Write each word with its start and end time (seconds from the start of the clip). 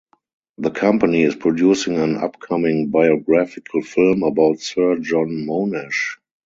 The 0.57 0.71
company 0.71 1.21
is 1.21 1.35
producing 1.35 1.97
an 1.97 2.17
upcoming 2.17 2.89
biographical 2.89 3.83
film 3.83 4.23
about 4.23 4.59
Sir 4.59 4.97
John 4.97 5.27
Monash. 5.45 6.15